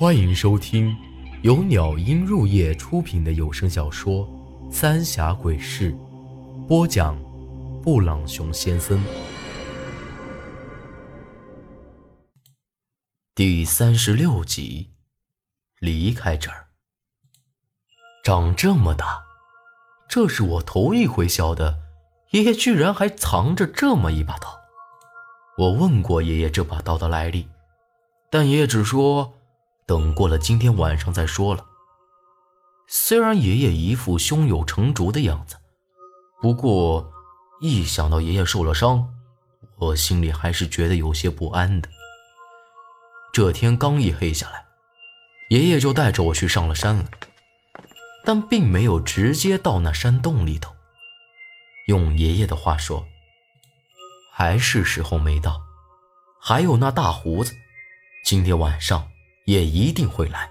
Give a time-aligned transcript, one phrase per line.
[0.00, 0.96] 欢迎收听
[1.42, 4.26] 由鸟音入夜出品的有声小说
[4.72, 5.92] 《三峡鬼事》，
[6.66, 7.22] 播讲：
[7.82, 8.98] 布朗熊先生。
[13.34, 14.88] 第三十六集，
[15.80, 16.68] 离开这儿。
[18.24, 19.20] 长这么大，
[20.08, 21.78] 这是我头一回晓得，
[22.30, 24.58] 爷爷居然还藏着这么一把刀。
[25.58, 27.46] 我问过爷爷这把刀的来历，
[28.30, 29.34] 但爷爷只说。
[29.90, 31.66] 等过了今天晚上再说了。
[32.86, 35.56] 虽然爷爷一副胸有成竹的样子，
[36.40, 37.12] 不过
[37.60, 39.12] 一想到爷爷受了伤，
[39.78, 41.88] 我心里还是觉得有些不安的。
[43.32, 44.64] 这天刚一黑下来，
[45.48, 47.06] 爷爷就带着我去上了山了，
[48.24, 50.72] 但并没有直接到那山洞里头。
[51.88, 53.04] 用爷爷的话说，
[54.32, 55.60] 还是时候没到。
[56.40, 57.56] 还有那大胡子，
[58.24, 59.10] 今天晚上。
[59.50, 60.48] 也一定会来。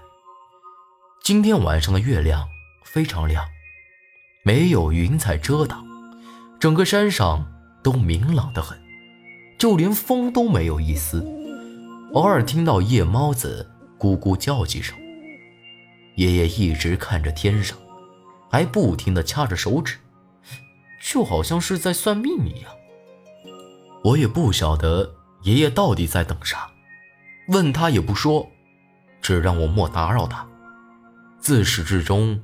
[1.22, 2.46] 今天晚上的月亮
[2.84, 3.48] 非常亮，
[4.44, 5.82] 没有云彩遮挡，
[6.58, 7.50] 整个山上
[7.82, 8.78] 都明朗得很，
[9.58, 11.26] 就连风都没有一丝。
[12.12, 14.94] 偶尔听到夜猫子咕咕叫几声。
[16.16, 17.78] 爷爷一直看着天上，
[18.50, 19.96] 还不停地掐着手指，
[21.02, 22.70] 就好像是在算命一样。
[24.04, 25.10] 我也不晓得
[25.44, 26.70] 爷爷到底在等啥，
[27.48, 28.46] 问他也不说。
[29.20, 30.46] 只让我莫打扰他。
[31.38, 32.40] 自始至终，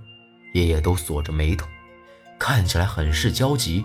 [0.54, 1.66] 爷爷都锁着眉头，
[2.38, 3.84] 看起来很是焦急。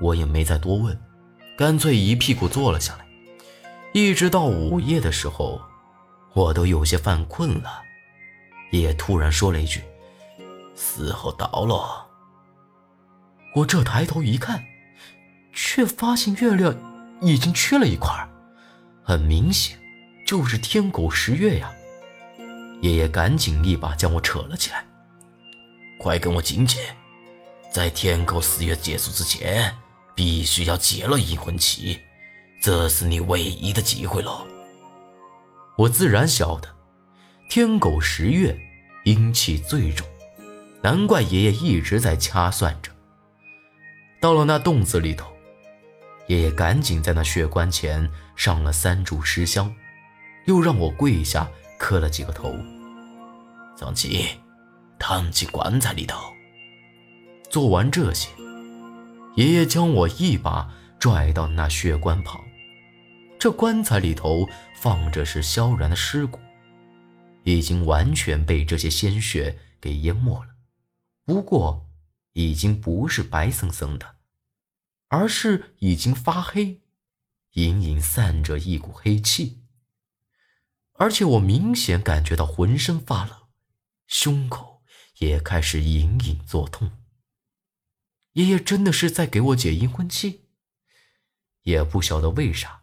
[0.00, 1.00] 我也没再多问，
[1.56, 3.06] 干脆一屁股坐了下来。
[3.92, 5.62] 一直到午夜的时候，
[6.32, 7.80] 我都有些犯困了。
[8.72, 9.82] 爷爷突然说了一句
[10.74, 12.04] ：“时候到了。”
[13.54, 14.64] 我这抬头一看，
[15.52, 16.74] 却发现月亮
[17.20, 18.28] 已经缺了一块，
[19.04, 19.78] 很明显
[20.26, 21.72] 就是天狗食月呀。
[22.84, 24.84] 爷爷赶紧一把将我扯了起来，
[25.98, 26.78] 快跟我进去，
[27.72, 29.74] 在天狗四月结束之前，
[30.14, 31.98] 必须要结了阴魂气，
[32.60, 34.46] 这是你唯一的机会了。
[35.78, 36.68] 我自然晓得，
[37.48, 38.54] 天狗十月
[39.06, 40.06] 阴气最重，
[40.82, 42.92] 难怪爷爷一直在掐算着。
[44.20, 45.32] 到了那洞子里头，
[46.26, 49.74] 爷爷赶紧在那血棺前上了三炷尸香，
[50.44, 51.48] 又让我跪下
[51.78, 52.54] 磕了几个头。
[53.76, 54.26] 张琪，
[54.98, 56.32] 躺进棺材里头。
[57.50, 58.28] 做完这些，
[59.36, 62.40] 爷爷将我一把拽到那血棺旁。
[63.38, 66.38] 这棺材里头放着是萧然的尸骨，
[67.42, 70.54] 已经完全被这些鲜血给淹没了。
[71.26, 71.86] 不过，
[72.32, 74.16] 已经不是白森森的，
[75.08, 76.80] 而是已经发黑，
[77.52, 79.60] 隐隐散着一股黑气。
[80.94, 83.43] 而且我明显感觉到浑身发冷。
[84.06, 84.82] 胸口
[85.18, 86.90] 也开始隐隐作痛。
[88.32, 90.46] 爷爷真的是在给我解阴婚气，
[91.62, 92.82] 也不晓得为啥，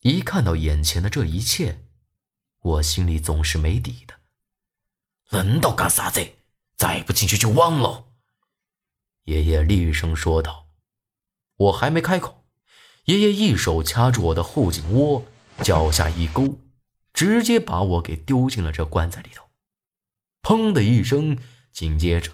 [0.00, 1.84] 一看到眼前的这一切，
[2.60, 4.14] 我心里总是没底的。
[5.30, 6.26] 愣到干啥子？
[6.76, 8.06] 再不进去就忘了！
[9.24, 10.68] 爷爷厉声说道。
[11.56, 12.44] 我还没开口，
[13.04, 15.24] 爷爷一手掐住我的后颈窝，
[15.62, 16.58] 脚下一勾，
[17.12, 19.43] 直接把我给丢进了这棺材里头。
[20.44, 21.38] 砰的一声，
[21.72, 22.32] 紧接着，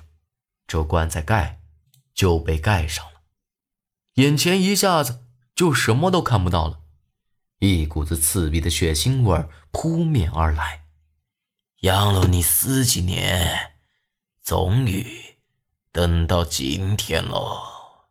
[0.67, 1.61] 这棺材盖
[2.13, 3.23] 就被盖上了，
[4.15, 6.81] 眼前一下子就什么都看不到了，
[7.61, 10.87] 一股子刺鼻的血腥味扑面而来。
[11.83, 13.75] 养了你十几年，
[14.43, 15.37] 终于
[15.93, 18.09] 等到今天了。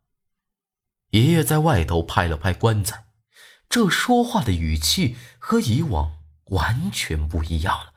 [1.10, 3.08] 爷爷在外头拍了拍棺材，
[3.68, 7.94] 这说话的语气和以往完全不一样了。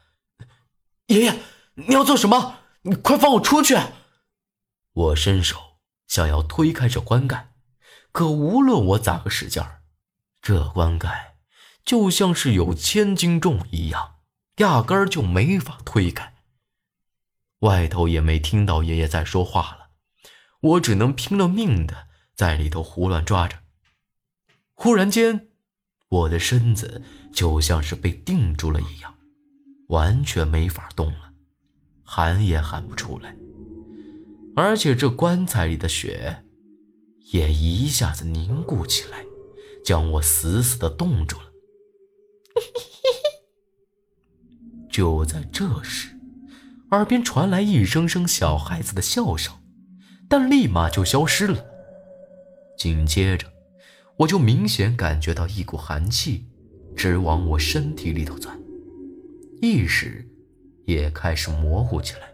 [1.06, 1.38] 爷爷。
[1.74, 2.58] 你要做什么？
[2.82, 3.76] 你快放我出去！
[4.92, 7.52] 我伸手想要推开这棺盖，
[8.10, 9.82] 可无论我咋个使劲儿，
[10.42, 11.36] 这棺盖
[11.84, 14.16] 就像是有千斤重一样，
[14.56, 16.34] 压根儿就没法推开。
[17.60, 19.90] 外头也没听到爷爷在说话了，
[20.60, 23.60] 我只能拼了命的在里头胡乱抓着。
[24.74, 25.48] 忽然间，
[26.08, 27.02] 我的身子
[27.32, 29.14] 就像是被定住了一样，
[29.88, 31.31] 完全没法动了。
[32.14, 33.34] 喊也喊不出来，
[34.54, 36.44] 而且这棺材里的血
[37.32, 39.24] 也一下子凝固起来，
[39.82, 41.44] 将我死死的冻住了。
[44.92, 46.10] 就在这时，
[46.90, 49.54] 耳边传来一声声小孩子的笑声，
[50.28, 51.64] 但立马就消失了。
[52.76, 53.50] 紧接着，
[54.18, 56.46] 我就明显感觉到一股寒气
[56.94, 58.60] 直往我身体里头钻，
[59.62, 60.28] 一时。
[60.84, 62.32] 也开始模糊起来，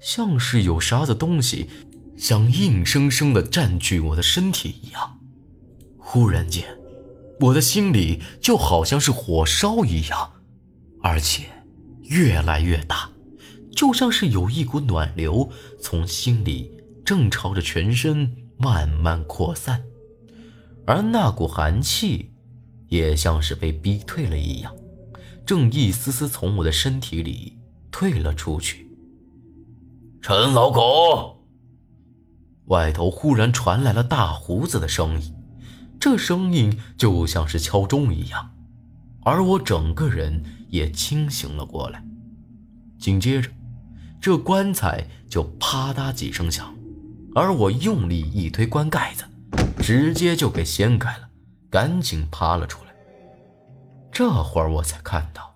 [0.00, 1.68] 像是有啥子东西
[2.16, 5.18] 想硬生生的占据我的身体一样。
[5.98, 6.64] 忽然间，
[7.40, 10.32] 我的心里就好像是火烧一样，
[11.02, 11.46] 而且
[12.02, 13.10] 越来越大，
[13.72, 15.50] 就像是有一股暖流
[15.80, 16.70] 从心里
[17.04, 19.82] 正朝着全身慢慢扩散，
[20.86, 22.30] 而那股寒气
[22.88, 24.72] 也像是被逼退了一样。
[25.44, 27.58] 正一丝丝从我的身体里
[27.94, 28.90] 退了出去。
[30.20, 31.46] 陈老狗，
[32.64, 35.32] 外头忽然传来了大胡子的声音，
[36.00, 38.50] 这声音就像是敲钟一样，
[39.22, 42.04] 而我整个人也清醒了过来。
[42.98, 43.48] 紧接着，
[44.20, 46.74] 这棺材就啪嗒几声响，
[47.32, 49.24] 而我用力一推棺盖子，
[49.78, 51.28] 直接就给掀开了，
[51.70, 52.92] 赶紧爬了出来。
[54.10, 55.54] 这会儿我才看到，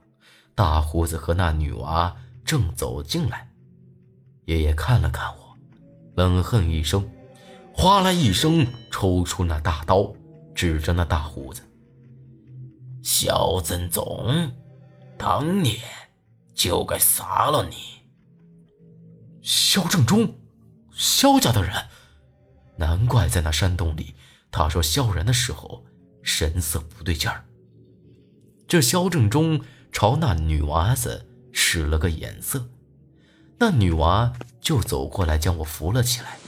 [0.54, 2.14] 大胡子和那女娃
[2.48, 3.46] 正走进来。
[4.46, 5.54] 爷爷看了看我，
[6.16, 7.06] 冷哼一声，
[7.74, 10.14] 哗啦一声抽出那大刀，
[10.54, 11.60] 指着那大胡子
[13.04, 14.50] ：“萧振宗，
[15.18, 15.78] 当年
[16.54, 17.76] 就该杀了你。”
[19.44, 20.34] 萧正中，
[20.94, 21.70] 萧家的人，
[22.78, 24.14] 难怪在那山洞里，
[24.50, 25.84] 他说萧然的时候
[26.22, 27.44] 神色不对劲儿。
[28.66, 29.60] 这萧正中
[29.92, 32.68] 朝那女娃子使了个眼色，
[33.58, 36.38] 那女娃就走过来将我扶了起来，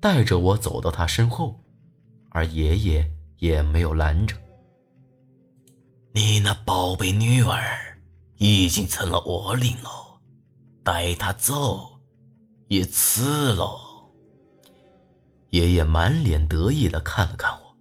[0.00, 1.60] 带着我走到她身后，
[2.30, 4.36] 而爷爷也没有拦着。
[6.12, 8.00] 你那宝贝女儿
[8.38, 10.20] 已经成了我领了，
[10.82, 12.00] 带她走
[12.68, 13.78] 也迟了。
[15.50, 17.76] 爷爷满脸得意的看了看我。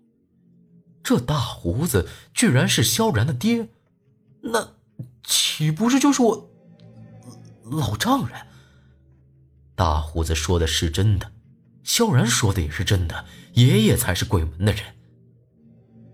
[1.04, 3.70] 这大胡子居然是萧然的爹，
[4.42, 4.76] 那
[5.60, 6.50] 岂不是就是我
[7.64, 8.48] 老丈人？
[9.76, 11.30] 大胡子说的是真的，
[11.84, 13.26] 萧然说的也是真的，
[13.56, 14.82] 爷爷才是鬼门的人。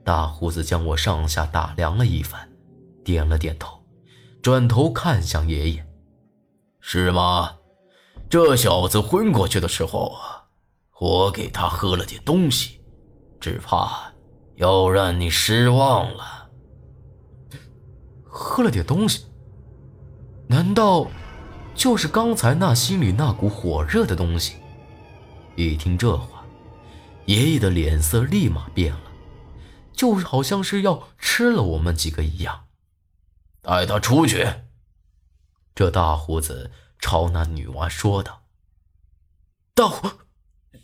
[0.03, 2.51] 大胡子将我上下打量了一番，
[3.03, 3.85] 点了点头，
[4.41, 5.87] 转头看向爷爷
[6.81, 7.55] ：“是吗？
[8.27, 10.17] 这小子昏过去的时候，
[10.99, 12.81] 我给他喝了点东西，
[13.39, 14.11] 只怕……”
[14.57, 16.49] 要让你失望了。
[18.23, 19.25] 喝了点东西，
[20.47, 21.09] 难道
[21.73, 24.57] 就是刚才那心里那股火热的东西？
[25.55, 26.45] 一听这话，
[27.25, 29.11] 爷爷的脸色立马变了，
[29.93, 32.67] 就好像是要吃了我们几个一样。
[33.61, 34.47] 带他出去。
[35.73, 38.43] 这大胡子朝那女娃说道
[39.73, 40.09] ：“大胡，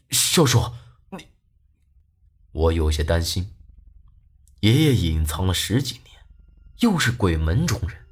[0.09, 0.73] 小叔，
[1.11, 1.27] 你……”
[2.51, 3.53] 我有些担心。
[4.61, 6.25] 爷爷隐藏了十几年，
[6.79, 8.05] 又是鬼门中人，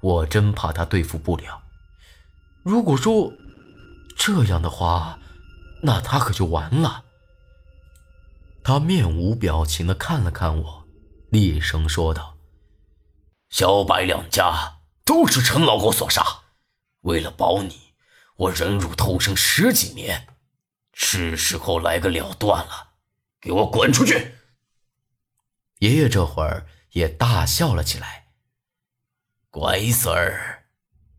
[0.00, 1.62] 我真怕他对付不了。
[2.62, 3.32] 如果说
[4.16, 5.18] 这样的话，
[5.82, 7.04] 那他可就完了。
[8.62, 10.84] 他面无表情的看了看我，
[11.30, 12.36] 厉声说道
[13.48, 16.22] ：“小白两家都是陈老狗所杀，
[17.00, 17.94] 为了保你，
[18.36, 20.28] 我忍辱偷生十几年，
[20.92, 22.90] 是时候来个了断了。
[23.40, 24.34] 给我滚出去！”
[25.80, 28.26] 爷爷这会儿也大笑了起来。
[29.50, 30.66] 乖孙儿，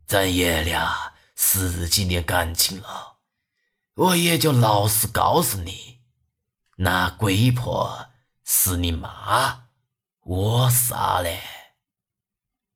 [0.08, 3.18] 咱爷俩十几年感情了，
[3.96, 6.00] 我也就老实告诉你，
[6.78, 8.08] 那鬼婆
[8.46, 9.66] 是你妈，
[10.22, 11.30] 我杀的。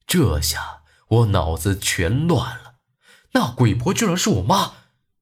[0.06, 2.76] 这下我脑子全乱了，
[3.32, 4.74] 那鬼婆居然是我妈，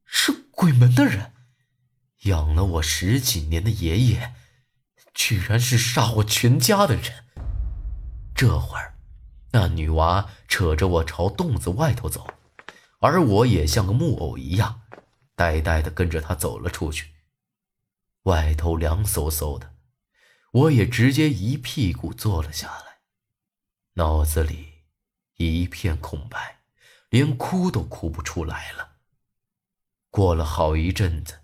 [0.04, 1.32] 是鬼门的人，
[2.24, 4.34] 养了我十几年的爷爷。
[5.13, 7.25] 居然是杀我全家的人！
[8.34, 8.93] 这会儿，
[9.53, 12.27] 那女娃扯着我朝洞子外头走，
[13.00, 14.81] 而我也像个木偶一样，
[15.36, 17.13] 呆呆的跟着她走了出去。
[18.24, 19.74] 外头凉飕飕的，
[20.51, 22.98] 我也直接一屁股坐了下来，
[23.93, 24.67] 脑子里
[25.38, 26.60] 一片空白，
[27.10, 28.98] 连哭都哭不出来了。
[30.10, 31.39] 过了好一阵子，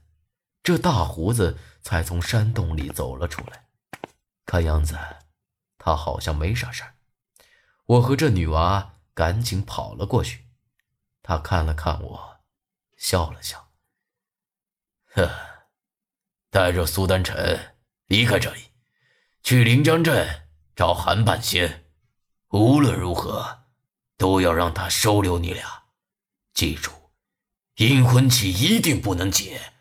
[0.61, 1.57] 这大胡子。
[1.81, 3.65] 才从山洞里走了出来，
[4.45, 4.99] 看样子
[5.77, 6.93] 他好像没啥事儿。
[7.89, 10.45] 我和这女娃赶紧跑了过去，
[11.23, 12.41] 他看了看我，
[12.97, 13.71] 笑了笑
[15.15, 15.27] ：“呵，
[16.51, 18.61] 带着苏丹晨离开这里，
[19.41, 21.87] 去临江镇找韩半仙。
[22.49, 23.63] 无论如何，
[24.17, 25.85] 都要让他收留你俩。
[26.53, 26.91] 记住，
[27.77, 29.73] 阴魂气一定不能解。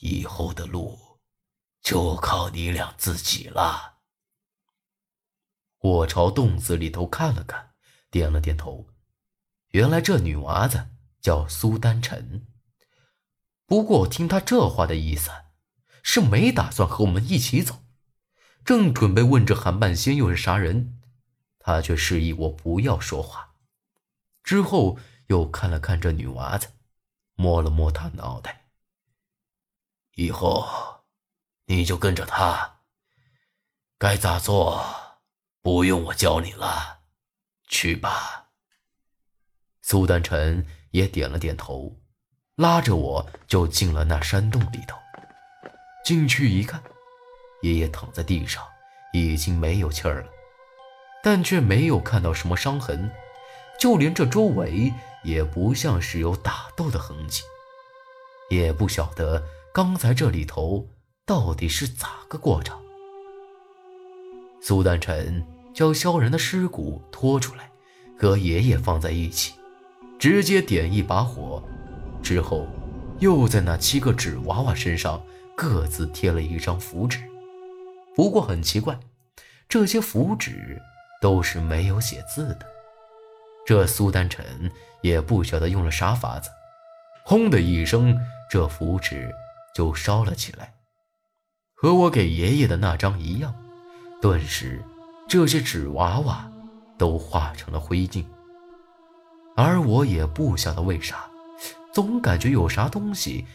[0.00, 0.98] 以后的路……”
[1.80, 3.99] 就靠你俩自己了。
[5.80, 7.70] 我朝洞子里头看了看，
[8.10, 8.88] 点了点头。
[9.68, 12.46] 原来这女娃子叫苏丹晨。
[13.64, 15.30] 不过听她这话的意思，
[16.02, 17.84] 是没打算和我们一起走。
[18.64, 21.00] 正准备问这韩半仙又是啥人，
[21.58, 23.54] 她却示意我不要说话。
[24.42, 26.68] 之后又看了看这女娃子，
[27.36, 28.66] 摸了摸她脑袋。
[30.16, 31.04] 以后
[31.66, 32.80] 你就跟着他，
[33.96, 34.84] 该咋做
[35.62, 37.00] 不用我教你了，
[37.68, 38.46] 去吧。
[39.82, 42.00] 苏丹晨也点了点头，
[42.56, 44.96] 拉着我就进了那山洞里头。
[46.02, 46.82] 进去一看，
[47.60, 48.66] 爷爷躺在地上，
[49.12, 50.30] 已经没有气儿了，
[51.22, 53.10] 但却没有看到什么伤痕，
[53.78, 57.42] 就连这周围也不像是有打斗的痕迹。
[58.48, 60.88] 也不晓得刚才这里头
[61.26, 62.79] 到底是咋个过程。
[64.60, 67.70] 苏丹晨将萧然的尸骨拖出来，
[68.18, 69.54] 和爷爷放在一起。
[70.18, 71.62] 直接点一把火，
[72.22, 72.68] 之后
[73.20, 75.22] 又在那七个纸娃娃身上
[75.56, 77.18] 各自贴了一张符纸。
[78.14, 79.00] 不过很奇怪，
[79.66, 80.78] 这些符纸
[81.22, 82.66] 都是没有写字的。
[83.66, 86.50] 这苏丹晨也不晓得用了啥法子，
[87.24, 88.14] 轰的一声，
[88.50, 89.30] 这符纸
[89.74, 90.74] 就烧了起来，
[91.74, 93.54] 和我给爷爷的那张一样。
[94.20, 94.84] 顿时，
[95.28, 96.50] 这些纸娃娃
[96.98, 98.24] 都化成了灰烬。
[99.56, 101.28] 而我也不晓得为啥，
[101.92, 103.46] 总感觉有啥东西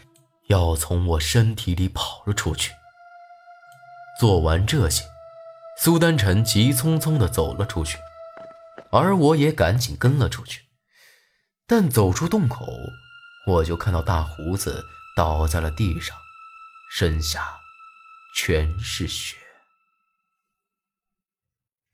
[0.48, 2.72] 要从我身体里跑了出去。
[4.20, 5.04] 做完这些，
[5.78, 7.98] 苏丹晨急匆匆地走了出去，
[8.92, 10.64] 而我也赶紧跟了出去。
[11.68, 12.66] 但走出洞口，
[13.48, 14.84] 我就看到大胡子
[15.16, 16.16] 倒在了地上，
[16.92, 17.46] 身下
[18.36, 19.36] 全是血。